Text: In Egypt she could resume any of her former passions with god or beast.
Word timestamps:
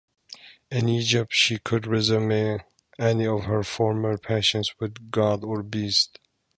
In 0.71 0.89
Egypt 0.89 1.31
she 1.31 1.59
could 1.59 1.85
resume 1.85 2.31
any 2.97 3.27
of 3.27 3.43
her 3.43 3.61
former 3.61 4.17
passions 4.17 4.73
with 4.79 5.11
god 5.11 5.43
or 5.43 5.61
beast. 5.61 6.17